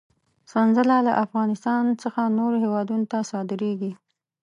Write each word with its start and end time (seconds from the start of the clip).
سنځله 0.51 0.97
له 1.07 1.13
افغانستان 1.25 1.83
څخه 2.03 2.21
نورو 2.37 2.55
هېوادونو 2.63 3.05
ته 3.11 3.17
صادرېږي. 3.31 3.91